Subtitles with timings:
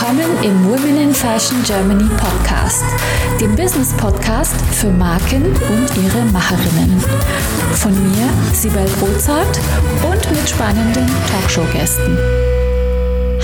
[0.00, 2.84] willkommen im Women in Fashion Germany Podcast,
[3.38, 6.98] dem Business Podcast für Marken und ihre Macherinnen.
[7.74, 9.60] Von mir, Sibel Rozart
[10.10, 12.16] und mit spannenden Talkshow-Gästen.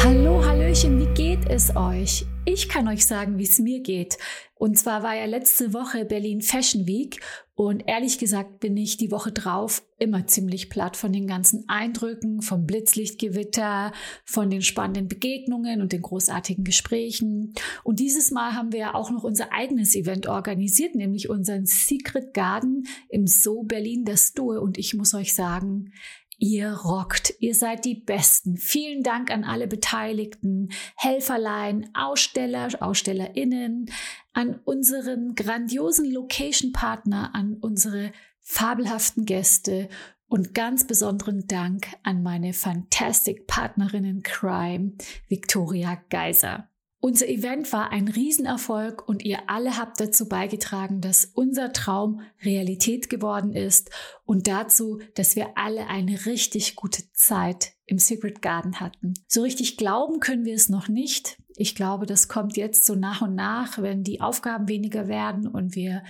[0.03, 2.25] Hallo, Hallöchen, wie geht es euch?
[2.47, 4.17] Ich kann euch sagen, wie es mir geht.
[4.55, 7.21] Und zwar war ja letzte Woche Berlin Fashion Week
[7.57, 12.43] und ehrlich gesagt bin ich die Woche drauf immer ziemlich platt von den ganzen Eindrücken,
[12.43, 13.93] vom Blitzlichtgewitter,
[14.27, 17.55] von den spannenden Begegnungen und den großartigen Gesprächen.
[17.83, 22.35] Und dieses Mal haben wir ja auch noch unser eigenes Event organisiert, nämlich unseren Secret
[22.35, 24.61] Garden im So Berlin der Stohe.
[24.61, 25.93] Und ich muss euch sagen,
[26.39, 28.59] Ihr rockt, ihr seid die Besten.
[28.59, 33.91] Vielen Dank an alle Beteiligten, Helferlein, Aussteller, Ausstellerinnen,
[34.35, 39.89] an unseren grandiosen Location-Partner, an unsere fabelhaften Gäste
[40.29, 44.93] und ganz besonderen Dank an meine Fantastic Partnerinnen Crime,
[45.29, 46.69] Victoria Geiser.
[46.99, 53.11] Unser Event war ein Riesenerfolg und ihr alle habt dazu beigetragen, dass unser Traum Realität
[53.11, 53.91] geworden ist
[54.25, 59.15] und dazu, dass wir alle eine richtig gute Zeit im Secret Garden hatten.
[59.29, 61.39] So richtig glauben können wir es noch nicht.
[61.55, 65.75] Ich glaube, das kommt jetzt so nach und nach, wenn die Aufgaben weniger werden und
[65.77, 66.03] wir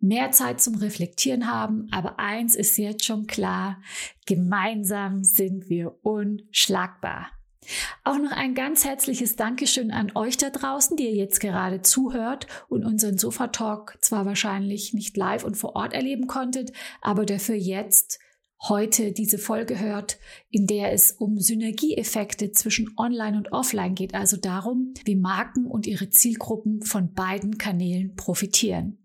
[0.00, 1.88] mehr Zeit zum Reflektieren haben.
[1.90, 3.80] Aber eins ist jetzt schon klar,
[4.26, 7.30] gemeinsam sind wir unschlagbar.
[8.02, 12.46] Auch noch ein ganz herzliches Dankeschön an euch da draußen, die ihr jetzt gerade zuhört
[12.68, 18.18] und unseren Sofa-Talk zwar wahrscheinlich nicht live und vor Ort erleben konntet, aber dafür jetzt
[18.68, 20.18] heute diese Folge hört,
[20.50, 25.86] in der es um Synergieeffekte zwischen Online und Offline geht, also darum, wie Marken und
[25.86, 29.03] ihre Zielgruppen von beiden Kanälen profitieren.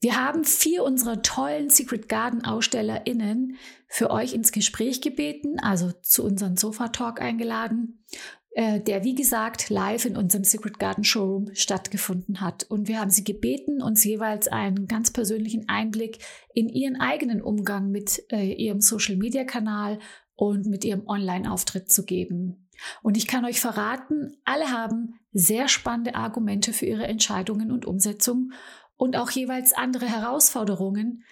[0.00, 3.56] Wir haben vier unserer tollen Secret Garden AusstellerInnen
[3.88, 8.04] für euch ins Gespräch gebeten, also zu unserem Sofa Talk eingeladen,
[8.50, 12.64] äh, der wie gesagt live in unserem Secret Garden Showroom stattgefunden hat.
[12.64, 16.18] Und wir haben sie gebeten, uns jeweils einen ganz persönlichen Einblick
[16.52, 19.98] in ihren eigenen Umgang mit äh, ihrem Social Media Kanal
[20.34, 22.68] und mit ihrem Online-Auftritt zu geben.
[23.02, 28.52] Und ich kann euch verraten, alle haben sehr spannende Argumente für ihre Entscheidungen und Umsetzung
[28.96, 31.24] und auch jeweils andere Herausforderungen,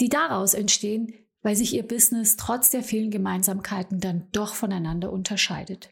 [0.00, 5.90] die daraus entstehen, weil sich ihr Business trotz der vielen Gemeinsamkeiten dann doch voneinander unterscheidet.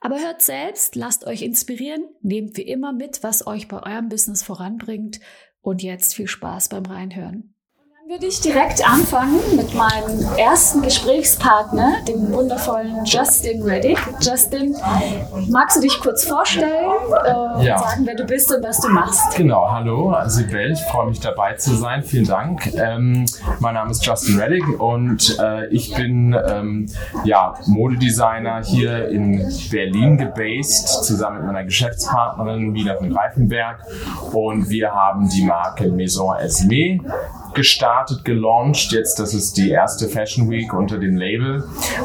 [0.00, 4.42] Aber hört selbst, lasst euch inspirieren, nehmt wie immer mit, was euch bei eurem Business
[4.42, 5.20] voranbringt
[5.60, 7.53] und jetzt viel Spaß beim Reinhören.
[8.14, 13.98] Würde ich direkt anfangen mit meinem ersten Gesprächspartner, dem wundervollen Justin Reddick.
[14.20, 14.76] Justin,
[15.48, 16.92] magst du dich kurz vorstellen,
[17.24, 17.76] äh, ja.
[17.76, 19.36] sagen, wer du bist und was du machst?
[19.36, 22.04] Genau, hallo, Sibel, ich freue mich dabei zu sein.
[22.04, 22.72] Vielen Dank.
[22.76, 23.26] Ähm,
[23.58, 26.86] mein Name ist Justin Reddick und äh, ich bin ähm,
[27.24, 33.80] ja, Modedesigner hier in Berlin gebased, zusammen mit meiner Geschäftspartnerin Wiener von Greifenberg.
[34.32, 37.00] Und wir haben die Marke Maison Esme
[37.54, 38.92] gestartet, gelauncht.
[38.92, 41.64] Jetzt, das ist die erste Fashion Week unter dem Label.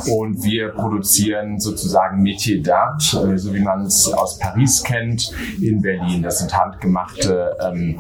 [0.10, 5.82] Und wir produzieren sozusagen Métier d'Art, äh, so wie man es aus Paris kennt, in
[5.82, 6.24] Berlin.
[6.24, 8.00] Das sind handgemachte, ähm,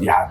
[0.00, 0.30] ja,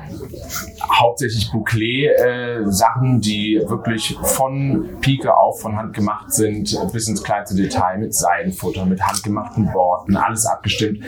[0.91, 7.55] hauptsächlich Bouclé-Sachen, äh, die wirklich von Pike auf von Hand gemacht sind, bis ins kleinste
[7.55, 11.03] Detail mit Seidenfutter, mit handgemachten Worten, alles abgestimmt.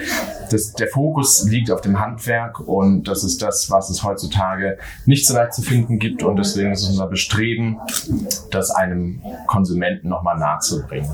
[0.51, 5.25] Das, der Fokus liegt auf dem Handwerk und das ist das, was es heutzutage nicht
[5.25, 7.79] so leicht zu finden gibt und deswegen ist es unser Bestreben,
[8.51, 11.09] das einem Konsumenten nochmal nahezubringen.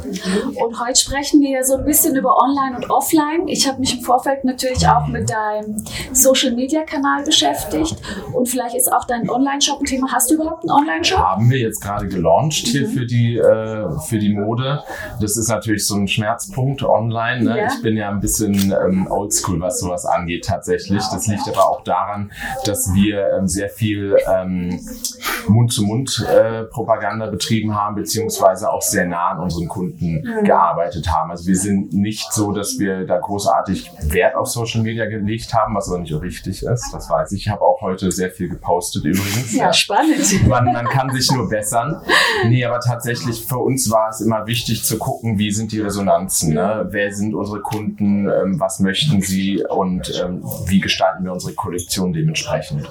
[0.55, 3.47] Und heute sprechen wir ja so ein bisschen über Online und Offline.
[3.47, 5.83] Ich habe mich im Vorfeld natürlich auch mit deinem
[6.13, 7.95] Social Media Kanal beschäftigt
[8.33, 10.11] und vielleicht ist auch dein Online-Shop ein Thema.
[10.11, 11.19] Hast du überhaupt einen Online-Shop?
[11.19, 12.91] Haben wir jetzt gerade gelauncht hier mhm.
[12.91, 14.83] für die äh, für die Mode.
[15.21, 17.43] Das ist natürlich so ein Schmerzpunkt online.
[17.43, 17.57] Ne?
[17.57, 17.67] Ja.
[17.67, 21.03] Ich bin ja ein bisschen ähm, oldschool, was sowas angeht tatsächlich.
[21.11, 22.31] Das liegt aber auch daran,
[22.65, 24.79] dass wir ähm, sehr viel viel ähm,
[25.47, 30.43] Mund-zu-Mund-Propaganda äh, betrieben haben, beziehungsweise auch sehr nah an unseren Kunden mhm.
[30.43, 31.31] gearbeitet haben.
[31.31, 35.75] Also wir sind nicht so, dass wir da großartig Wert auf Social Media gelegt haben,
[35.75, 36.91] was aber nicht so richtig ist.
[36.93, 37.39] Das weiß ich.
[37.39, 39.53] Ich habe auch heute sehr viel gepostet übrigens.
[39.53, 39.73] Ja, ja.
[39.73, 40.47] spannend.
[40.47, 42.01] Man, man kann sich nur bessern.
[42.47, 46.53] Nee, aber tatsächlich für uns war es immer wichtig zu gucken, wie sind die Resonanzen,
[46.53, 46.87] ne?
[46.89, 52.13] wer sind unsere Kunden, ähm, was möchten sie und ähm, wie gestalten wir unsere Kollektion
[52.13, 52.89] dementsprechend.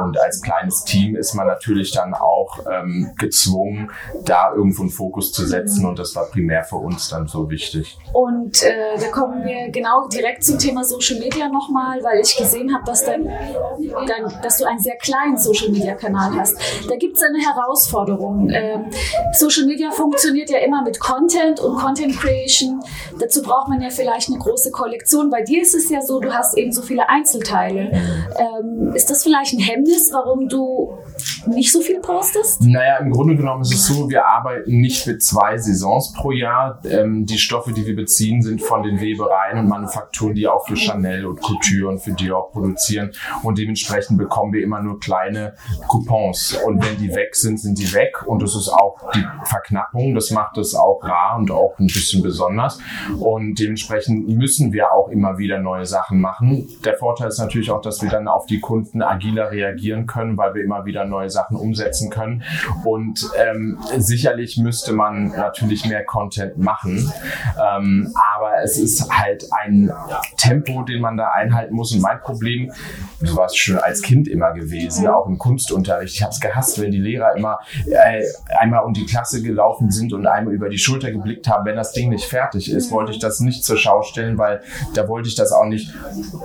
[0.00, 3.90] Und als kleines Team ist man natürlich dann auch ähm, gezwungen,
[4.24, 7.98] da irgendwo einen Fokus zu setzen und das war primär für uns dann so wichtig.
[8.12, 12.74] Und äh, da kommen wir genau direkt zum Thema Social Media nochmal, weil ich gesehen
[12.74, 16.56] habe, dass, dein, dein, dass du einen sehr kleinen Social Media Kanal hast.
[16.88, 18.48] Da gibt es eine Herausforderung.
[18.50, 18.86] Ähm,
[19.32, 22.80] Social Media funktioniert ja immer mit Content und Content Creation.
[23.18, 25.30] Dazu braucht man ja vielleicht eine große Kollektion.
[25.30, 27.90] Bei dir ist es ja so, du hast eben so viele Einzelteile.
[28.38, 31.02] Ähm, ist das vielleicht ein Hemmnis, warum du tipo,
[31.46, 32.62] nicht so viel postest?
[32.62, 36.80] Naja, im Grunde genommen ist es so, wir arbeiten nicht mit zwei Saisons pro Jahr.
[36.84, 40.76] Ähm, die Stoffe, die wir beziehen, sind von den Webereien und Manufakturen, die auch für
[40.76, 43.10] Chanel und Couture und für Dior produzieren.
[43.42, 45.54] Und dementsprechend bekommen wir immer nur kleine
[45.88, 46.58] Coupons.
[46.66, 48.26] Und wenn die weg sind, sind die weg.
[48.26, 50.14] Und das ist auch die Verknappung.
[50.14, 52.78] Das macht es auch rar und auch ein bisschen besonders.
[53.18, 56.68] Und dementsprechend müssen wir auch immer wieder neue Sachen machen.
[56.84, 60.54] Der Vorteil ist natürlich auch, dass wir dann auf die Kunden agiler reagieren können, weil
[60.54, 62.42] wir immer wieder neue Sachen umsetzen können.
[62.84, 67.12] Und ähm, sicherlich müsste man natürlich mehr Content machen.
[67.58, 69.92] Ähm, aber es ist halt ein
[70.36, 71.92] Tempo, den man da einhalten muss.
[71.92, 72.72] Und mein Problem,
[73.20, 76.14] so war es schon als Kind immer gewesen, auch im Kunstunterricht.
[76.14, 78.22] Ich habe es gehasst, wenn die Lehrer immer äh,
[78.58, 81.64] einmal um die Klasse gelaufen sind und einmal über die Schulter geblickt haben.
[81.64, 84.62] Wenn das Ding nicht fertig ist, wollte ich das nicht zur Schau stellen, weil
[84.94, 85.92] da wollte ich das auch nicht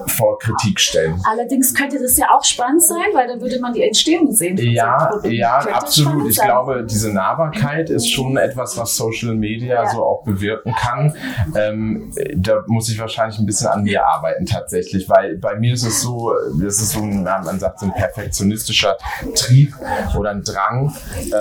[0.08, 1.22] vor Kritik stellen.
[1.30, 4.56] Allerdings könnte das ja auch spannend sein, weil dann würde man die Entstehung sehen.
[4.74, 6.30] Ja, ja, absolut.
[6.30, 9.90] Ich glaube, diese Nahbarkeit ist schon etwas, was Social Media Ja.
[9.90, 11.16] so auch bewirken kann.
[11.56, 15.84] Ähm, da muss ich wahrscheinlich ein bisschen an mir arbeiten tatsächlich, weil bei mir ist
[15.84, 18.98] es so, das ist so ein, man sagt so ein perfektionistischer
[19.36, 19.74] Trieb
[20.18, 20.94] oder ein Drang.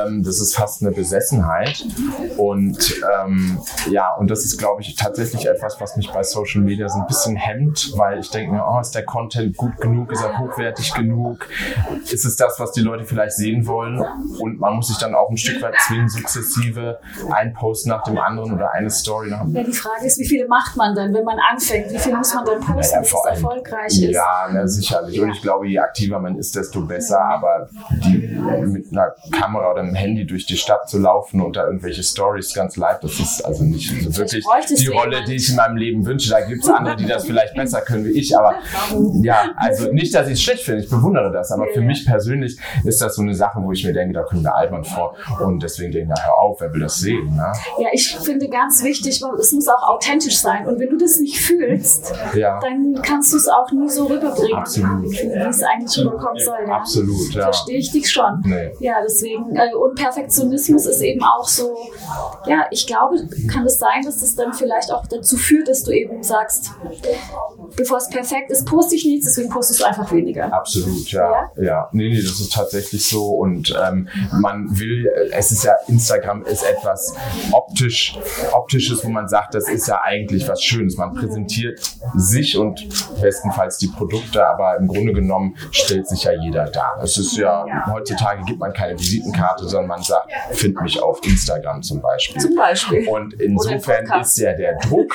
[0.07, 1.85] Ähm, das ist fast eine Besessenheit.
[2.37, 2.95] Und
[3.25, 6.99] ähm, ja, und das ist, glaube ich, tatsächlich etwas, was mich bei Social Media so
[6.99, 10.39] ein bisschen hemmt, weil ich denke mir, oh, ist der Content gut genug, ist er
[10.39, 11.49] hochwertig genug,
[12.11, 14.03] ist es das, was die Leute vielleicht sehen wollen?
[14.39, 16.99] Und man muss sich dann auch ein Stück weit zwingen, sukzessive
[17.31, 20.27] ein Post nach dem anderen oder eine Story nach dem Ja, die Frage ist, wie
[20.27, 21.91] viele macht man dann, wenn man anfängt?
[21.93, 24.15] Wie viel muss man dann posten, Ja, dass es erfolgreich ist?
[24.15, 25.21] Ja, na, sicherlich.
[25.21, 27.21] Und ich glaube, je aktiver man ist, desto besser.
[27.21, 27.69] Aber
[28.05, 32.03] die, mit einer Kamera oder einem Handy durch die Stadt zu laufen und da irgendwelche
[32.03, 34.45] Stories ganz live, das ist also nicht so wirklich
[34.79, 36.31] die Rolle, die ich in meinem Leben wünsche.
[36.31, 38.37] Da gibt es andere, die das vielleicht besser können wie ich.
[38.37, 38.55] Aber
[39.23, 40.83] ja, also nicht, dass ich es schlecht finde.
[40.83, 41.51] Ich bewundere das.
[41.51, 44.43] Aber für mich persönlich ist das so eine Sache, wo ich mir denke, da kommen
[44.43, 45.15] wir albern vor.
[45.41, 47.35] Und deswegen denke ich, na, hör auf, wer will das sehen?
[47.35, 47.53] Ne?
[47.79, 50.67] Ja, ich finde ganz wichtig, es muss auch authentisch sein.
[50.67, 52.59] Und wenn du das nicht fühlst, Ja.
[52.61, 55.11] dann kannst du es auch nie so rüberbringen, Absolut.
[55.11, 56.57] wie es eigentlich rüberkommen soll.
[56.67, 56.77] Ja?
[56.77, 57.43] Absolut, ja.
[57.45, 58.43] Verstehe ich dich schon.
[58.45, 58.73] Nee.
[58.81, 61.77] Ja, deswegen, äh, und Perfektionismus ist eben auch so,
[62.47, 63.17] ja, ich glaube,
[63.53, 66.71] kann es sein, dass das dann vielleicht auch dazu führt, dass du eben sagst,
[67.77, 70.53] bevor es perfekt ist, poste ich nichts, deswegen postest du einfach weniger.
[70.53, 71.51] Absolut, ja.
[71.61, 73.31] Ja, nee, nee, das ist tatsächlich so.
[73.31, 74.09] Und ähm,
[74.41, 77.15] man will, äh, es ist ja, Instagram ist etwas
[77.53, 78.19] optisch,
[78.53, 80.97] optisches, wo man sagt, das ist ja eigentlich was Schönes.
[80.97, 81.81] Man präsentiert
[82.15, 82.87] sich und
[83.21, 86.99] bestenfalls die Produkte, aber im Grunde genommen stellt sich ja jeder dar.
[87.03, 91.83] Es ist ja, heutzutage gibt man keine Visitenkarte, sondern man sagt, find mich auf Instagram
[91.83, 92.41] zum Beispiel.
[92.41, 93.07] Zum Beispiel.
[93.09, 95.15] Und insofern ist ja der Druck,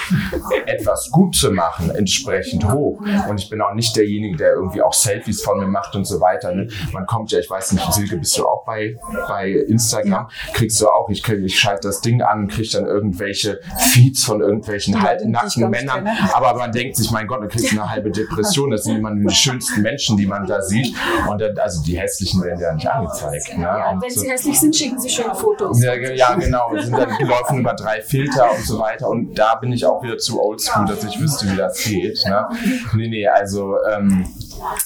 [0.65, 2.99] etwas gut zu machen, entsprechend hoch.
[3.29, 6.19] Und ich bin auch nicht derjenige, der irgendwie auch Selfies von mir macht und so
[6.19, 6.53] weiter.
[6.53, 6.67] Ne?
[6.91, 8.95] Man kommt ja, ich weiß nicht, Silke, bist du auch bei,
[9.27, 10.29] bei Instagram?
[10.53, 13.59] Kriegst du auch, ich, ich schalte das Ding an, krieg dann irgendwelche
[13.93, 16.03] Feeds von irgendwelchen halben nackten Männern.
[16.05, 16.17] kenne.
[16.33, 18.71] Aber man denkt sich, mein Gott, dann kriegst du eine halbe Depression.
[18.71, 20.95] Das sind immer die schönsten Menschen, die man da sieht.
[21.29, 23.57] Und dann, also die hässlichen werden ja nicht angezeigt.
[23.57, 23.63] Ne?
[23.63, 25.81] Ja, Und wenn so- sie hässlich sind, schicken sie schöne Fotos.
[25.83, 26.69] ja, ja, genau.
[26.71, 29.07] Wir sind dann gelaufen über drei Filter und so weiter.
[29.09, 32.23] Und da bin ich auch wieder zu oldschool, dass ich wüsste, wie das geht.
[32.25, 32.47] Ne?
[32.95, 34.25] Nee, nee, also ähm,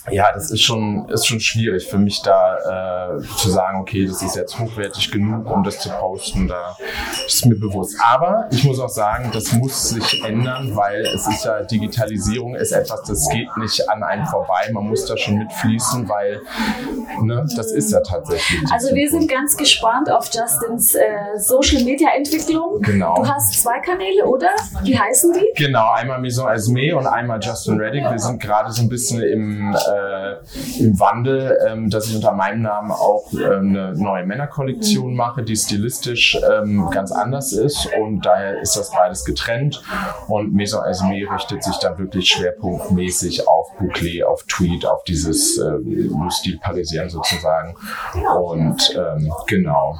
[0.09, 4.21] ja, das ist schon, ist schon schwierig für mich da äh, zu sagen, okay, das
[4.21, 6.47] ist jetzt hochwertig genug, um das zu posten.
[6.47, 6.75] Da
[7.25, 7.95] ist mir bewusst.
[8.11, 12.71] Aber ich muss auch sagen, das muss sich ändern, weil es ist ja, Digitalisierung ist
[12.71, 14.69] etwas, das geht nicht an einem vorbei.
[14.71, 16.41] Man muss da schon mitfließen, weil
[17.21, 18.59] ne, das ist ja tatsächlich.
[18.71, 21.01] Also wir sind ganz gespannt auf Justins äh,
[21.37, 22.81] Social Media Entwicklung.
[22.81, 23.15] Genau.
[23.15, 24.49] Du hast zwei Kanäle, oder?
[24.83, 25.63] Wie heißen die?
[25.63, 28.03] Genau, einmal Maison Esme und einmal Justin Reddick.
[28.03, 32.61] Wir sind gerade so ein bisschen im, äh, im Wandel, ähm, dass ich unter meinem
[32.61, 38.59] Namen auch ähm, eine neue Männerkollektion mache, die stilistisch ähm, ganz anders ist und daher
[38.61, 39.81] ist das beides getrennt
[40.27, 45.71] und Maison Esme richtet sich dann wirklich schwerpunktmäßig auf Bouclé, auf Tweed, auf dieses äh,
[46.29, 47.75] Stil Parisien sozusagen
[48.37, 49.99] und ähm, genau.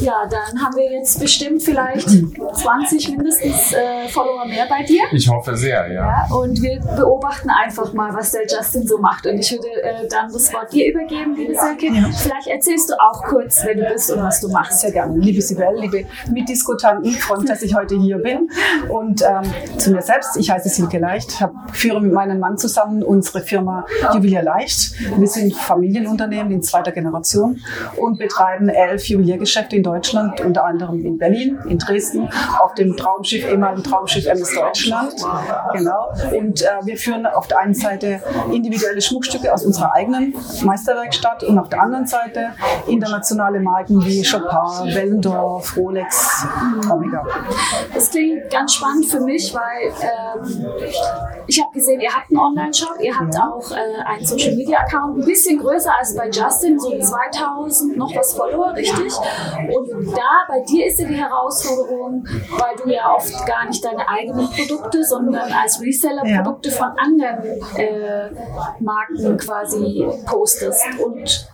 [0.00, 5.02] Ja, dann haben wir jetzt bestimmt vielleicht 20 mindestens äh, Follower mehr bei dir.
[5.12, 6.06] Ich hoffe sehr, ja.
[6.06, 9.26] Ja, und wir beobachten einfach mal, was der Justin Justin so macht.
[9.26, 11.86] Und ich würde äh, dann das Wort dir übergeben, liebe Silke.
[11.86, 12.08] Ja.
[12.10, 14.80] Vielleicht erzählst du auch kurz, wer du bist und was du machst.
[14.80, 15.18] Sehr gerne.
[15.18, 18.48] Liebe Sibel, liebe Mitdiskutanten, freue mich, dass ich heute hier bin.
[18.88, 23.02] Und ähm, zu mir selbst, ich heiße Silke Leicht, ich führe mit meinem Mann zusammen
[23.02, 24.92] unsere Firma Juwelier Leicht.
[25.18, 27.60] Wir sind Familienunternehmen in zweiter Generation
[27.96, 32.28] und betreiben elf Juweliergeschäfte in Deutschland, unter anderem in Berlin, in Dresden,
[32.60, 35.14] auf dem Traumschiff, ehemaligen Traumschiff MS Deutschland.
[35.72, 36.12] Genau.
[36.36, 38.20] Und äh, wir führen auf der einen Seite
[38.66, 42.50] individuelle Schmuckstücke aus unserer eigenen Meisterwerkstatt und auf der anderen Seite
[42.86, 46.46] internationale Marken wie Chopin, Wellendorf, Rolex,
[46.90, 47.24] Omega.
[47.94, 50.66] Das klingt ganz spannend für mich, weil ähm,
[51.46, 53.48] ich habe gesehen, ihr habt einen Online-Shop, ihr habt ja.
[53.48, 58.74] auch äh, einen Social-Media-Account, ein bisschen größer als bei Justin, so 2000 noch was Follower,
[58.74, 59.12] richtig?
[59.14, 64.08] Und da bei dir ist ja die Herausforderung, weil du ja oft gar nicht deine
[64.08, 66.42] eigenen Produkte, sondern als Reseller ja.
[66.42, 67.44] Produkte von anderen
[67.76, 68.30] äh,
[68.80, 70.84] Marken quasi postest.
[71.04, 71.48] Und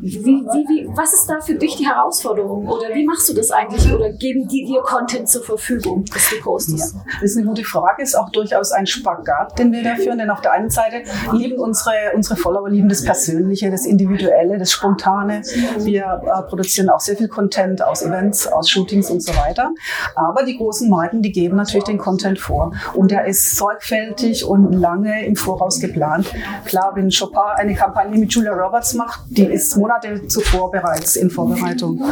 [0.00, 2.66] wie, wie, wie, was ist da für dich die Herausforderung?
[2.68, 3.92] Oder wie machst du das eigentlich?
[3.92, 6.94] Oder geben die dir Content zur Verfügung, das du postest?
[6.94, 10.18] Ja, das ist eine gute Frage, ist auch durchaus ein Spagat, den wir da führen.
[10.18, 14.72] Denn auf der einen Seite lieben unsere, unsere Follower lieben das Persönliche, das Individuelle, das
[14.72, 15.42] Spontane.
[15.78, 19.70] Wir äh, produzieren auch sehr viel Content aus Events, aus Shootings und so weiter.
[20.14, 22.72] Aber die großen Marken, die geben natürlich den Content vor.
[22.94, 26.21] Und der ist sorgfältig und lange im Voraus geplant.
[26.64, 31.30] Klar, wenn Chopin eine Kampagne mit Julia Roberts macht, die ist Monate zuvor bereits in
[31.30, 32.02] Vorbereitung.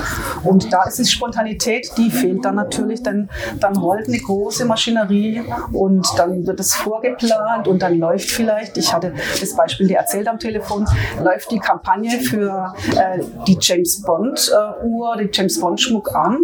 [0.44, 3.28] Und da ist es Spontanität, die fehlt dann natürlich, denn
[3.60, 8.92] dann rollt eine große Maschinerie und dann wird es vorgeplant und dann läuft vielleicht, ich
[8.92, 10.86] hatte das Beispiel dir erzählt am Telefon,
[11.22, 16.38] läuft die Kampagne für äh, die James Bond äh, Uhr, den James Bond Schmuck an,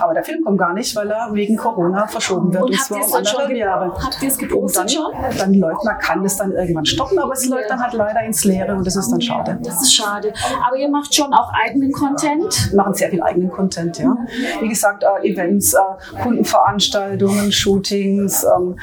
[0.00, 2.64] aber der Film kommt gar nicht, weil er wegen Corona verschoben wird.
[2.64, 3.92] Und, und zwar um anderthalb Jahre.
[3.94, 5.12] Habt ihr es gepostet dann, schon?
[5.38, 8.44] Dann läuft, man kann das dann irgendwann stoppen, aber es läuft dann halt leider ins
[8.44, 9.58] Leere und das ist dann schade.
[9.62, 10.32] Das ist schade.
[10.66, 12.70] Aber ihr macht schon auch eigenen Content?
[12.70, 14.16] Wir machen sehr viel eigenen Content, ja.
[14.60, 15.78] Wie gesagt, äh, Events, äh,
[16.22, 18.78] Kundenveranstaltungen, Shootings, ähm,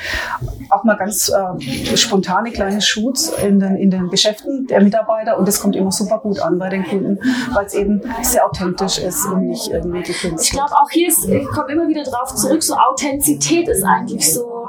[0.70, 5.48] auch mal ganz äh, spontane kleine Shoots in den, in den Geschäften der Mitarbeiter und
[5.48, 7.20] das kommt immer super gut an bei den Kunden,
[7.54, 10.42] weil es eben sehr authentisch ist und nicht irgendwie gekünstelt.
[10.42, 14.34] Ich glaube, auch hier ist, ich komme immer wieder drauf zurück, so Authentizität ist eigentlich
[14.34, 14.68] so,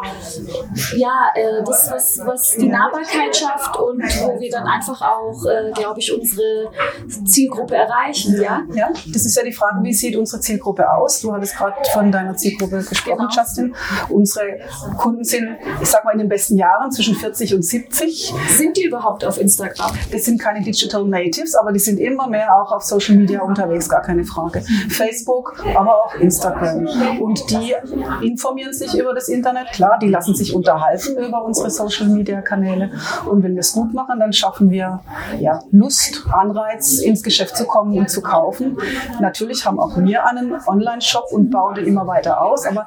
[0.96, 5.72] ja, äh, das, was, was die Nahbarkeit schafft und wo wir dann einfach auch, äh,
[5.72, 6.70] glaube ich, unsere
[7.24, 8.40] Zielgruppe erreichen.
[8.40, 8.62] Ja?
[8.74, 11.20] ja, das ist ja die Frage, wie sieht unsere Zielgruppe aus?
[11.20, 13.30] Du hattest gerade von deiner Zielgruppe gesprochen, genau.
[13.34, 13.74] Justin.
[14.08, 14.58] Unsere
[14.98, 18.34] Kunden sind, ich sag mal, in den besten Jahren zwischen 40 und 70.
[18.48, 19.92] Sind die überhaupt auf Instagram?
[20.10, 23.88] Das sind keine Digital Natives, aber die sind immer mehr auch auf Social Media unterwegs,
[23.88, 24.62] gar keine Frage.
[24.88, 26.86] Facebook, aber auch Instagram.
[27.20, 27.74] Und die
[28.22, 32.90] informieren sich über das Internet, klar, die lassen sich unterhalten über unsere Social Media Kanäle.
[33.26, 35.00] Und wenn wir es gut machen, dann schaffen wir
[35.40, 38.76] ja, Lust, Anreiz, ins Geschäft zu kommen und zu kaufen.
[39.20, 42.66] Natürlich haben auch wir einen Online-Shop und bauen den immer weiter aus.
[42.66, 42.86] Aber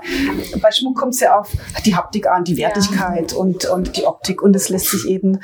[0.62, 1.52] bei Schmuck kommt es ja auf
[1.86, 3.38] die Haptik an, die Wertigkeit ja.
[3.38, 4.42] und, und die Optik.
[4.42, 5.40] Und es lässt sich eben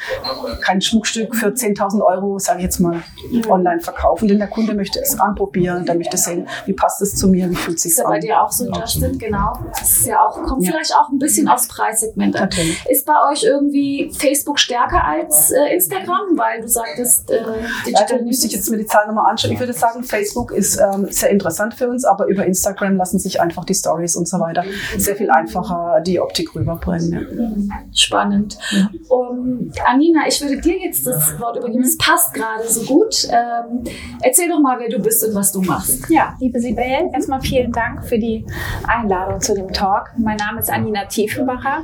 [0.61, 3.01] kein Schmuckstück für 10.000 Euro, sage ich jetzt mal,
[3.49, 4.27] online verkaufen.
[4.27, 7.55] Denn der Kunde möchte es anprobieren, der möchte sehen, wie passt es zu mir, wie
[7.55, 8.05] fühlt es sich an.
[8.05, 9.53] Ist bei dir auch so, Justin, genau.
[9.71, 10.71] Das ist ja auch, kommt ja.
[10.71, 12.43] vielleicht auch ein bisschen aufs Preissegment an.
[12.43, 12.85] Natürlich.
[12.89, 16.37] Ist bei euch irgendwie Facebook stärker als äh, Instagram?
[16.37, 17.43] Weil du sagtest, äh,
[17.85, 19.53] Digital ja, müsste ich jetzt mir die Zahlen nochmal anschauen.
[19.53, 23.41] Ich würde sagen, Facebook ist ähm, sehr interessant für uns, aber über Instagram lassen sich
[23.41, 24.63] einfach die Stories und so weiter
[24.97, 27.67] sehr viel einfacher die Optik rüberbringen.
[27.69, 27.75] Ja.
[27.93, 28.57] Spannend.
[28.71, 28.89] Ja.
[29.09, 31.83] Um, Anina, ich würde dir jetzt das Wort übergeben.
[31.83, 33.27] Es passt gerade so gut.
[33.29, 33.83] Ähm,
[34.21, 36.09] erzähl doch mal, wer du bist und was du machst.
[36.09, 38.45] Ja, liebe Sibel, erstmal vielen Dank für die
[38.87, 40.11] Einladung zu dem Talk.
[40.17, 41.83] Mein Name ist Anina Tiefenbacher.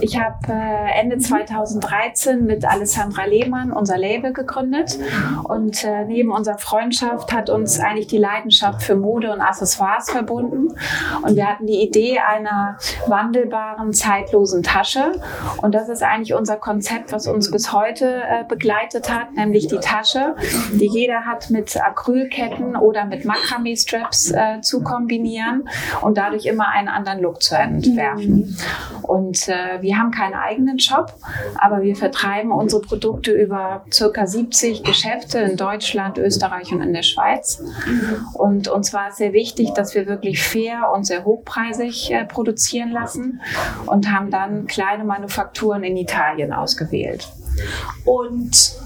[0.00, 4.98] Ich habe äh, Ende 2013 mit Alessandra Lehmann unser Label gegründet.
[5.44, 10.74] Und äh, neben unserer Freundschaft hat uns eigentlich die Leidenschaft für Mode und Accessoires verbunden.
[11.22, 15.20] Und wir hatten die Idee einer wandelbaren, zeitlosen Tasche.
[15.60, 19.78] Und das ist eigentlich unser Konzept, was uns bis heute äh, begleitet hat, nämlich die
[19.78, 20.36] Tasche,
[20.72, 25.68] die jeder hat mit Acrylketten oder mit Makramee-Straps äh, zu kombinieren
[26.00, 28.56] und dadurch immer einen anderen Look zu entwerfen.
[29.02, 31.12] Und äh, wir haben keinen eigenen Shop,
[31.58, 37.02] aber wir vertreiben unsere Produkte über circa 70 Geschäfte in Deutschland, Österreich und in der
[37.02, 37.62] Schweiz.
[38.34, 42.90] Und uns war es sehr wichtig, dass wir wirklich fair und sehr hochpreisig äh, produzieren
[42.90, 43.40] lassen
[43.86, 47.28] und haben dann kleine Manufakturen in Italien ausgewählt.
[48.04, 48.76] Und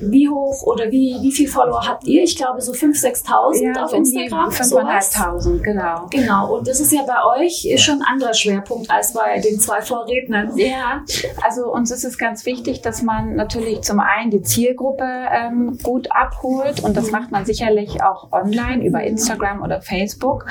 [0.00, 2.22] wie hoch oder wie, wie viel Follower habt ihr?
[2.22, 4.50] Ich glaube so 5.000, 6.000 Ja, auf Instagram.
[4.50, 5.14] sowas.
[5.14, 6.06] 5.500, genau.
[6.10, 9.82] Genau, und das ist ja bei euch schon ein anderer Schwerpunkt als bei den zwei
[9.82, 10.56] Vorrednern.
[10.56, 11.02] Ja,
[11.44, 16.08] also uns ist es ganz wichtig, dass man natürlich zum einen die Zielgruppe ähm, gut
[16.10, 20.46] abholt und das macht man sicherlich auch online über Instagram oder Facebook,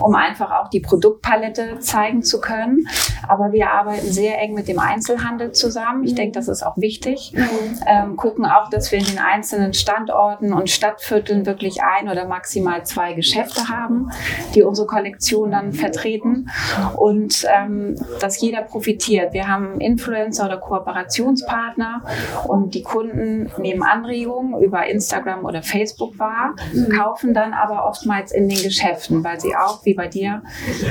[0.00, 2.86] um einfach auch die Produktpalette zeigen zu können.
[3.28, 6.04] Aber wir arbeiten sehr eng mit dem Einzelhandel zusammen.
[6.04, 6.99] Ich denke, das ist auch wichtig.
[7.06, 12.84] Ähm, gucken auch, dass wir in den einzelnen Standorten und Stadtvierteln wirklich ein oder maximal
[12.84, 14.10] zwei Geschäfte haben,
[14.54, 16.50] die unsere Kollektion dann vertreten
[16.96, 19.32] und ähm, dass jeder profitiert.
[19.32, 22.02] Wir haben Influencer oder Kooperationspartner
[22.46, 26.54] und die Kunden nehmen Anregungen über Instagram oder Facebook wahr,
[26.94, 30.42] kaufen dann aber oftmals in den Geschäften, weil sie auch, wie bei dir,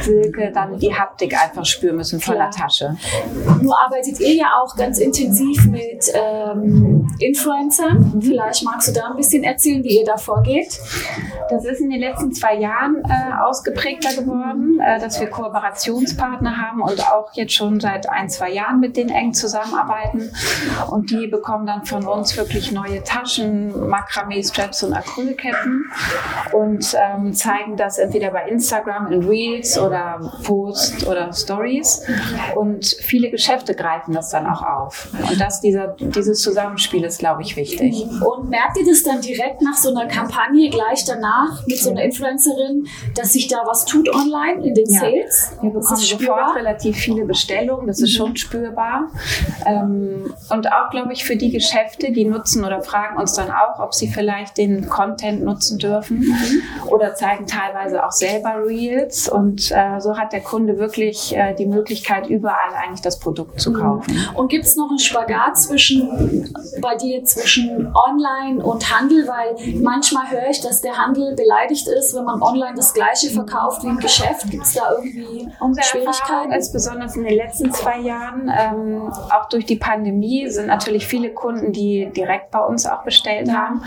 [0.02, 2.50] Silke, dann die Haptik einfach spüren müssen von Klar.
[2.50, 2.98] der Tasche.
[3.62, 8.22] Nur arbeitet ihr ja auch ganz intensiv mit ähm, Influencern.
[8.22, 10.80] Vielleicht magst du da ein bisschen erzählen, wie ihr da vorgeht.
[11.50, 16.82] Das ist in den letzten zwei Jahren äh, ausgeprägter geworden, äh, dass wir Kooperationspartner haben
[16.82, 20.32] und auch jetzt schon seit ein, zwei Jahren mit denen eng zusammenarbeiten.
[20.90, 25.86] Und die bekommen dann von uns wirklich neue Taschen, Makramee-Straps und Acrylketten
[26.54, 32.06] und ähm, zeigen das entweder bei Instagram in Reels oder Post oder Stories.
[32.56, 35.10] Und viele Geschäfte greifen das dann auch auf.
[35.30, 38.06] Und das, dieser, dieses Zusammenspiel ist, glaube ich, wichtig.
[38.26, 42.04] Und merkt ihr das dann direkt nach so einer Kampagne gleich danach mit so einer
[42.04, 45.00] Influencerin, dass sich da was tut online in den Ja.
[45.02, 45.52] Sales?
[45.62, 46.56] Wir bekommen sofort spürbar.
[46.56, 49.08] relativ viele Bestellungen, das ist schon spürbar.
[49.66, 53.80] Ähm, und auch, glaube ich, für die Geschäfte, die nutzen oder fragen uns dann auch,
[53.80, 56.26] ob sie vielleicht den Content nutzen dürfen
[56.88, 59.30] oder zeigen teilweise auch selber Reels.
[59.30, 63.74] Und äh, so hat der Kunde wirklich äh, die Möglichkeit, überall eigentlich das Produkt zu
[63.74, 64.18] kaufen.
[64.36, 65.79] Und gibt es noch einen Spagat zwischen
[66.82, 69.28] bei dir zwischen Online und Handel?
[69.28, 73.84] Weil manchmal höre ich, dass der Handel beleidigt ist, wenn man online das Gleiche verkauft
[73.84, 74.50] wie im Geschäft.
[74.50, 76.52] Gibt es da irgendwie Unsere Schwierigkeiten?
[76.54, 81.34] ist besonders in den letzten zwei Jahren, ähm, auch durch die Pandemie, sind natürlich viele
[81.34, 83.84] Kunden, die direkt bei uns auch bestellt haben.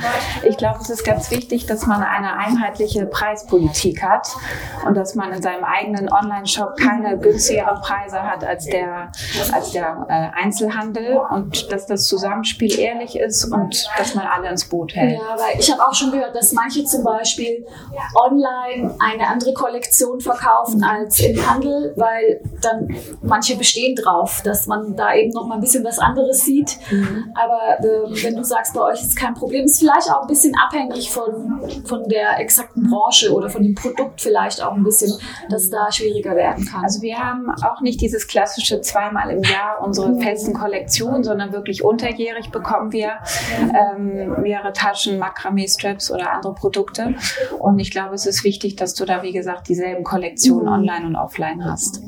[0.48, 4.28] Ich glaube, es ist ganz wichtig, dass man eine einheitliche Preispolitik hat
[4.86, 9.12] und dass man in seinem eigenen Online-Shop keine günstigeren Preise hat als der,
[9.52, 14.64] als der äh, Einzelhandel und dass das Zusammenspiel ehrlich ist und dass man alle ins
[14.64, 15.18] Boot hält.
[15.18, 17.66] Ja, weil ich habe auch schon gehört, dass manche zum Beispiel
[18.14, 22.88] online eine andere Kollektion verkaufen als im Handel, weil dann
[23.22, 26.78] manche bestehen drauf, dass man da eben noch mal ein bisschen was anderes sieht.
[27.34, 30.54] Aber äh, wenn du sagst, bei euch ist kein Problem, ist vielleicht auch ein bisschen
[30.56, 35.12] abhängig von, von der exakten Branche oder von dem Produkt vielleicht auch ein bisschen,
[35.48, 36.84] dass es da schwieriger werden kann.
[36.84, 41.71] Also wir haben auch nicht dieses klassische zweimal im Jahr unsere festen Kollektionen, sondern wirklich
[41.80, 43.12] unterjährig bekommen wir
[43.58, 47.14] ähm, mehrere Taschen, Makramee-Straps oder andere Produkte.
[47.58, 51.16] Und ich glaube, es ist wichtig, dass du da, wie gesagt, dieselben Kollektionen online und
[51.16, 52.02] offline hast.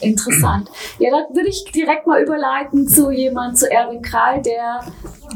[0.00, 0.70] Interessant.
[0.98, 4.80] Ja, dann würde ich direkt mal überleiten zu jemand, zu Erwin Kral, der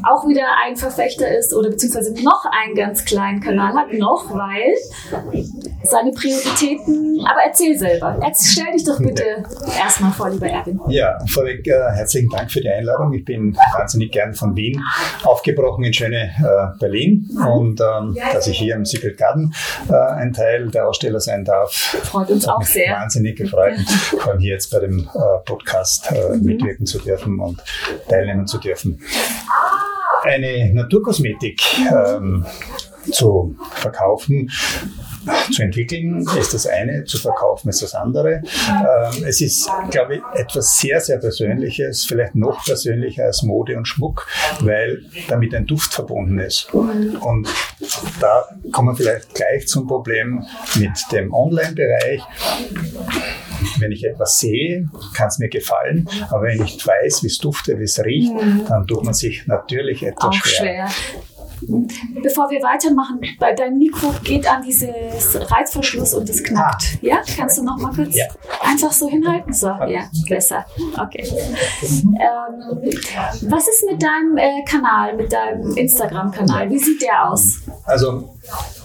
[0.03, 4.75] auch wieder ein Verfechter ist oder beziehungsweise noch einen ganz kleinen Kanal hat, noch, weil
[5.83, 8.19] seine Prioritäten, aber erzähl selber.
[8.25, 9.23] Jetzt stell dich doch bitte
[9.79, 10.81] erstmal vor, lieber Erwin.
[10.89, 13.13] Ja, vorweg äh, herzlichen Dank für die Einladung.
[13.13, 14.83] Ich bin wahnsinnig gern von Wien
[15.23, 19.55] aufgebrochen in schöne äh, Berlin und ähm, dass ich hier im Secret Garden
[19.89, 21.73] äh, ein Teil der Aussteller sein darf.
[21.73, 22.93] Freut uns auch sehr.
[22.93, 23.79] Wahnsinnig gefreut,
[24.19, 27.63] vor allem hier jetzt bei dem äh, Podcast äh, mitwirken zu dürfen und
[28.09, 29.01] teilnehmen zu dürfen.
[30.23, 32.47] Eine Naturkosmetik ähm,
[33.11, 34.51] zu verkaufen,
[35.53, 38.43] zu entwickeln ist das eine, zu verkaufen ist das andere.
[38.69, 43.87] Ähm, es ist, glaube ich, etwas sehr, sehr Persönliches, vielleicht noch persönlicher als Mode und
[43.87, 44.27] Schmuck,
[44.61, 46.73] weil damit ein Duft verbunden ist.
[46.73, 47.49] Und
[48.21, 50.45] da kommen wir vielleicht gleich zum Problem
[50.77, 52.23] mit dem Online-Bereich.
[53.79, 57.39] Wenn ich etwas sehe, kann es mir gefallen, aber wenn ich nicht weiß, wie es
[57.39, 58.33] duftet, wie es riecht,
[58.69, 60.89] dann tut man sich natürlich etwas schwer.
[60.89, 61.24] schwer.
[62.23, 63.21] Bevor wir weitermachen,
[63.57, 66.99] deinem Mikro geht an dieses Reizverschluss und es knackt.
[67.03, 68.27] Ja, kannst du noch mal kurz Ja.
[68.63, 69.53] einfach so hinhalten?
[69.53, 70.65] So, ja, besser.
[71.01, 71.27] Okay.
[71.83, 72.91] Ähm,
[73.51, 76.71] was ist mit deinem äh, Kanal, mit deinem Instagram-Kanal?
[76.71, 77.61] Wie sieht der aus?
[77.85, 78.35] Also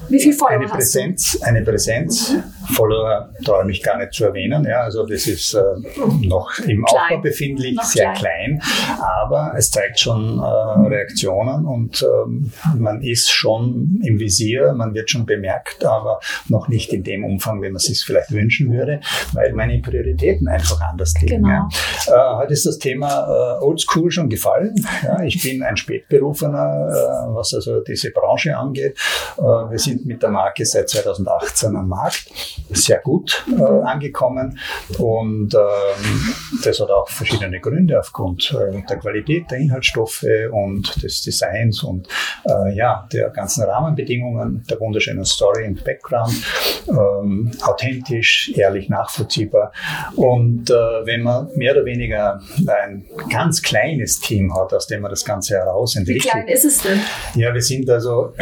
[0.09, 0.67] Wie viel Follower eine?
[0.67, 2.35] Präsenz, eine Präsenz.
[2.73, 4.65] Follower traue ich mich gar nicht zu erwähnen.
[4.65, 5.61] Ja, also das ist äh,
[6.21, 7.01] noch im Klein.
[7.03, 8.59] Aufbau befindlich, Noch sehr klein.
[8.59, 8.61] klein.
[9.21, 15.09] aber es zeigt schon äh, Reaktionen und ähm, man ist schon im Visier, man wird
[15.09, 19.01] schon bemerkt, aber noch nicht in dem Umfang, wie man es sich vielleicht wünschen würde,
[19.33, 21.43] weil meine Prioritäten einfach anders liegen.
[21.43, 21.67] Genau.
[22.07, 22.35] Ja.
[22.35, 24.75] Äh, heute ist das Thema äh, Oldschool schon gefallen.
[25.03, 28.97] Ja, ich bin ein Spätberufener, äh, was also diese Branche angeht.
[29.37, 32.25] Äh, wir sind mit der Marke seit 2018 am Markt,
[32.69, 34.59] sehr gut äh, angekommen
[34.97, 41.21] und ähm, das hat auch verschiedene Gründe aufgrund äh, der Qualität der Inhaltsstoffe und des
[41.21, 42.07] Designs und
[42.45, 46.33] äh, ja, der ganzen Rahmenbedingungen, der wunderschönen Story im Background,
[46.87, 49.71] ähm, authentisch, ehrlich, nachvollziehbar.
[50.15, 55.11] Und äh, wenn man mehr oder weniger ein ganz kleines Team hat, aus dem man
[55.11, 56.31] das Ganze heraus Wie entwickelt.
[56.31, 56.99] klein ist es denn?
[57.35, 58.33] Ja, wir sind also,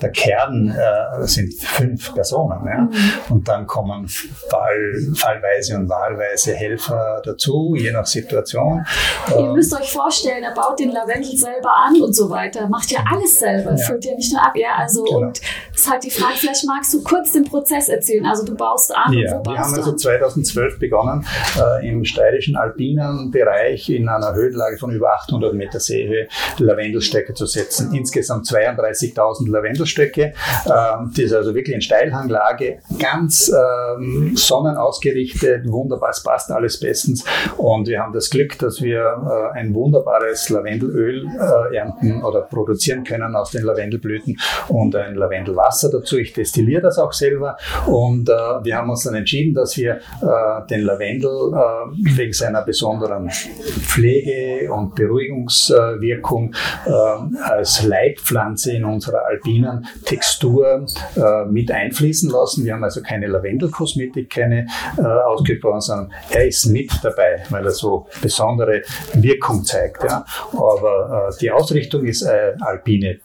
[0.00, 2.66] der Kern äh, sind fünf Personen.
[2.66, 2.88] Ja?
[3.36, 8.82] Und dann kommen fall, fallweise und wahlweise Helfer dazu, je nach Situation.
[9.28, 12.90] Ihr Ähm, müsst euch vorstellen, er baut den Lavendel selber an und so weiter, macht
[12.90, 13.76] ja alles selber, Ja.
[13.76, 14.52] füllt ja nicht nur ab.
[14.56, 15.18] Ja, also Genau.
[15.18, 15.40] und
[15.76, 18.24] ist halt die Frage, vielleicht magst du kurz den Prozess erzählen.
[18.26, 19.98] Also du baust an Ja, und wo wir baust haben du also an?
[19.98, 21.26] 2012 begonnen,
[21.58, 27.46] äh, im steirischen alpinen Bereich in einer Höhenlage von über 800 Meter Seehöhe Lavendelstöcke zu
[27.46, 27.94] setzen.
[27.94, 30.32] Insgesamt 32.000 Lavendelstöcke.
[30.66, 37.24] Ähm, das ist also wirklich in Steilhanglage, ganz ähm, sonnenausgerichtet, wunderbar, es passt alles bestens.
[37.56, 43.04] Und wir haben das Glück, dass wir äh, ein wunderbares Lavendelöl äh, ernten oder produzieren
[43.04, 46.18] können aus den Lavendelblüten und ein Lavendelwasser dazu.
[46.18, 50.66] Ich destilliere das auch selber und äh, wir haben uns dann entschieden, dass wir äh,
[50.70, 56.54] den Lavendel äh, wegen seiner besonderen Pflege- und Beruhigungswirkung
[56.86, 56.90] äh,
[57.42, 62.64] als Leitpflanze in unserer alpinen Textur äh, mit einfließen lassen.
[62.64, 64.66] Wir haben also keine Lavendelkosmetik, keine
[64.98, 68.82] äh, ausgesprochen, sondern er ist mit dabei, weil er so besondere
[69.14, 70.04] Wirkung zeigt.
[70.04, 70.24] Ja.
[70.52, 72.26] Aber die Ausrichtung ist
[72.60, 73.20] alpine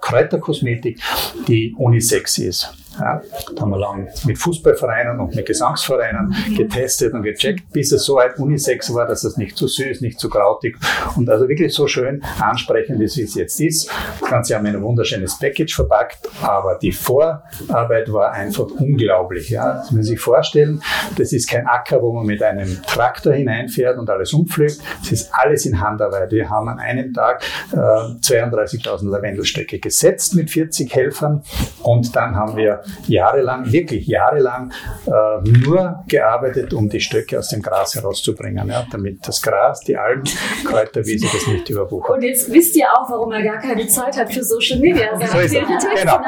[0.00, 1.00] Kräuterkosmetik,
[1.48, 2.72] die unisex ist.
[2.98, 3.22] Ja,
[3.54, 8.16] da haben wir lang mit Fußballvereinen und mit Gesangsvereinen getestet und gecheckt, bis es so
[8.16, 10.76] weit unisex war, dass es nicht zu süß, nicht zu krautig
[11.16, 13.90] und also wirklich so schön ansprechend ist, wie es jetzt ist.
[14.20, 19.50] Das Ganze haben wir in ein wunderschönes Package verpackt, aber die Vorarbeit war einfach unglaublich.
[19.50, 19.74] Ja.
[19.74, 20.82] Das müssen Sie sich vorstellen,
[21.16, 24.80] das ist kein Acker, wo man mit einem Traktor hineinfährt und alles umpflügt.
[25.02, 26.30] Es ist alles in Handarbeit.
[26.32, 31.42] Wir haben an einem Tag äh, 32.000 Lavendelstöcke gesetzt mit 40 Helfern
[31.82, 34.72] und dann haben wir jahrelang, wirklich jahrelang
[35.06, 39.96] äh, nur gearbeitet, um die Stöcke aus dem Gras herauszubringen, ja, damit das Gras, die
[39.96, 40.24] Algen,
[40.64, 42.16] Kräuterwiese das nicht überwuchert.
[42.16, 45.08] Und jetzt wisst ihr auch, warum er gar keine Zeit hat für Social Media.
[45.18, 45.52] So ist.
[45.52, 46.18] Priorität Genau.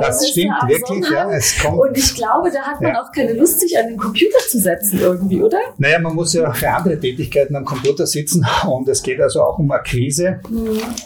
[0.00, 1.30] Das stimmt wirklich, ja.
[1.30, 3.02] Es kommt, Und ich glaube, da hat man Ja.
[3.02, 5.58] auch keine Lust, sich an den Computer zu setzen irgendwie, oder?
[5.78, 9.58] Naja, man muss ja für andere Tätigkeiten am Computer sitzen und es geht also auch
[9.58, 10.40] um Akquise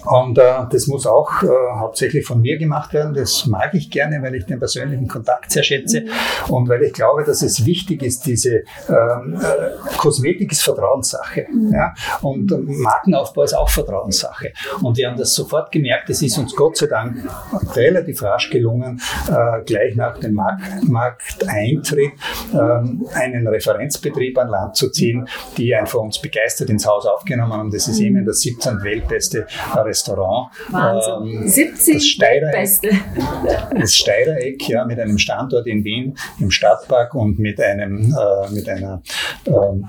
[0.05, 1.47] und äh, das muss auch äh,
[1.79, 3.15] hauptsächlich von mir gemacht werden.
[3.15, 6.05] Das mag ich gerne, weil ich den persönlichen Kontakt sehr schätze
[6.49, 11.95] und weil ich glaube, dass es wichtig ist, diese ähm, äh, Kosmetik ist Vertrauenssache ja?
[12.23, 16.55] und äh, Markenaufbau ist auch Vertrauenssache und wir haben das sofort gemerkt, es ist uns
[16.55, 17.17] Gott sei Dank
[17.75, 22.13] relativ rasch gelungen, äh, gleich nach dem Markt, Markteintritt
[22.53, 25.27] ähm, einen Referenzbetrieb an Land zu ziehen,
[25.57, 27.71] die einfach uns begeistert ins Haus aufgenommen haben.
[27.71, 28.83] Das ist eben das 17.
[28.83, 30.53] weltbeste Restaurant.
[30.71, 31.43] Wahnsinn.
[31.43, 32.91] Ähm, 70 das Steirereck, Beste.
[33.79, 38.69] das Steirereck ja, mit einem Standort in Wien im Stadtpark und mit, einem, äh, mit
[38.69, 39.03] einer
[39.47, 39.87] ähm,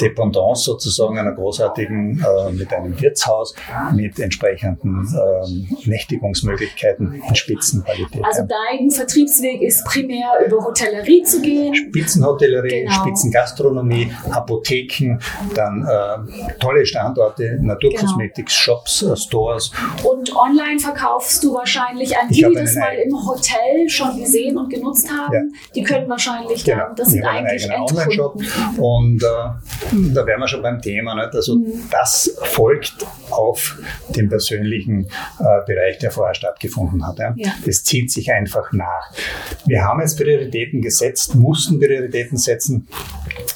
[0.00, 3.54] Dependance sozusagen einer großartigen, äh, mit einem Wirtshaus,
[3.94, 8.24] mit entsprechenden ähm, Nächtigungsmöglichkeiten in Spitzenqualität.
[8.24, 11.74] Also dein Vertriebsweg ist primär über Hotellerie zu gehen.
[11.74, 12.92] Spitzenhotellerie, Genau.
[13.02, 15.18] Spitzengastronomie, Apotheken,
[15.54, 19.70] dann äh, tolle Standorte, Naturkosmetik, Shops, äh, Stores.
[20.04, 24.68] Und online verkaufst du wahrscheinlich an die, die das mal im Hotel schon gesehen und
[24.70, 25.32] genutzt haben.
[25.34, 25.40] Ja.
[25.74, 28.36] Die können wahrscheinlich dann, Genau, das sind eigentlich Online-Shop
[28.78, 29.26] und äh,
[30.14, 31.14] da wären wir schon beim Thema.
[31.14, 31.34] Nicht?
[31.34, 31.58] Also
[31.90, 37.18] das folgt auf den persönlichen äh, Bereich, der vorher stattgefunden hat.
[37.18, 37.34] Ja?
[37.36, 37.52] Ja.
[37.64, 39.12] Das zieht sich einfach nach.
[39.66, 42.88] Wir haben jetzt Prioritäten gesetzt, mussten Prioritäten setzen,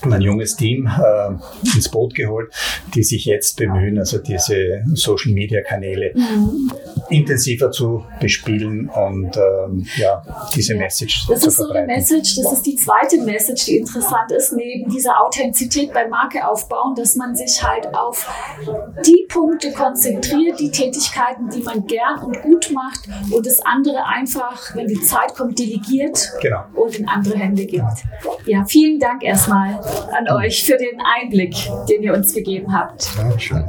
[0.02, 1.30] haben ein junges Team äh,
[1.74, 2.52] ins Boot geholt,
[2.94, 6.14] die sich jetzt bemühen, also diese Social-Media-Kanäle
[7.08, 10.22] intensiver zu bespielen und ähm, ja,
[10.54, 10.70] diese.
[10.80, 11.94] Message Das zu ist so eine verbreiten.
[11.96, 16.94] Message, das ist die zweite Message, die interessant ist, neben dieser Authentizität beim Marke aufbauen,
[16.94, 18.26] dass man sich halt auf
[19.04, 24.74] die Punkte konzentriert, die Tätigkeiten, die man gern und gut macht und das andere einfach,
[24.74, 26.62] wenn die Zeit kommt, delegiert Genau.
[26.74, 27.84] und in andere Hände gibt.
[28.46, 29.69] Ja, vielen Dank erstmal
[30.12, 31.54] an euch für den Einblick,
[31.88, 33.08] den ihr uns gegeben habt.
[33.16, 33.68] Ja, schön.